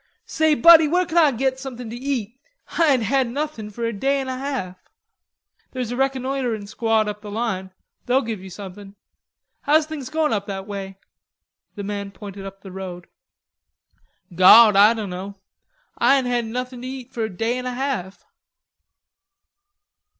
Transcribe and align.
"Say, 0.25 0.55
buddy, 0.55 0.87
where 0.87 1.05
can 1.05 1.17
Ah' 1.19 1.29
git 1.37 1.59
something 1.59 1.87
to 1.91 1.95
eat? 1.95 2.39
Ah 2.69 2.89
ain't 2.89 3.03
had 3.03 3.27
nothin' 3.29 3.69
fur 3.69 3.85
a 3.85 3.93
day 3.93 4.19
an 4.19 4.29
a 4.29 4.35
half." 4.35 4.75
"There's 5.73 5.91
a 5.91 5.95
reconnoitrin' 5.95 6.65
squad 6.65 7.07
up 7.07 7.21
the 7.21 7.29
line; 7.29 7.69
they'll 8.07 8.23
give 8.23 8.41
you 8.43 8.49
somethin'.... 8.49 8.95
How's 9.61 9.85
things 9.85 10.09
goin' 10.09 10.33
up 10.33 10.47
that 10.47 10.65
way?" 10.65 10.97
The 11.75 11.83
man 11.83 12.09
pointed 12.09 12.47
up 12.47 12.61
the 12.63 12.71
road. 12.71 13.09
"Gawd, 14.33 14.75
Ah 14.75 14.95
doan 14.95 15.11
know. 15.11 15.35
Ah 15.99 16.17
ain't 16.17 16.25
had 16.25 16.45
nothin' 16.47 16.81
to 16.81 16.87
eat 16.87 17.13
fur 17.13 17.25
a 17.25 17.29
day 17.29 17.59
and 17.59 17.67
a 17.67 17.73
half." 17.73 18.25